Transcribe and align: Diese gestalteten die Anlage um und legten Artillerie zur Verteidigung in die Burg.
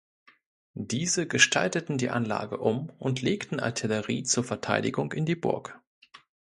Diese 0.73 1.27
gestalteten 1.27 1.99
die 1.99 2.09
Anlage 2.09 2.57
um 2.57 2.89
und 2.97 3.21
legten 3.21 3.59
Artillerie 3.59 4.23
zur 4.23 4.43
Verteidigung 4.43 5.11
in 5.11 5.27
die 5.27 5.35
Burg. 5.35 5.79